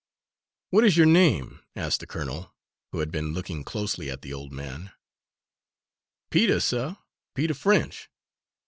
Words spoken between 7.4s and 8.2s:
French.